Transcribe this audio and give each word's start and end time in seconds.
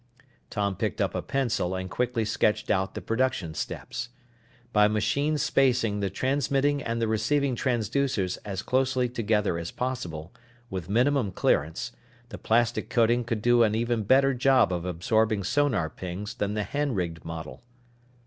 Tom 0.49 0.75
picked 0.75 0.99
up 0.99 1.13
a 1.13 1.21
pencil 1.21 1.75
and 1.75 1.87
quickly 1.87 2.25
sketched 2.25 2.71
out 2.71 2.95
the 2.95 3.01
production 3.03 3.53
steps. 3.53 4.09
By 4.73 4.87
machine 4.87 5.37
spacing 5.37 5.99
the 5.99 6.09
transmitting 6.09 6.81
and 6.81 6.99
the 6.99 7.07
receiving 7.07 7.55
transducers 7.55 8.37
as 8.43 8.63
closely 8.63 9.07
together 9.09 9.59
as 9.59 9.69
possible, 9.69 10.33
with 10.71 10.89
minimum 10.89 11.29
clearance, 11.31 11.91
the 12.29 12.39
plastic 12.39 12.89
coating 12.89 13.23
could 13.23 13.43
do 13.43 13.61
an 13.61 13.75
even 13.75 14.01
better 14.01 14.33
job 14.33 14.73
of 14.73 14.85
absorbing 14.85 15.43
sonar 15.43 15.87
pings 15.91 16.33
than 16.33 16.55
the 16.55 16.63
hand 16.63 16.95
rigged 16.95 17.23
model. 17.23 17.61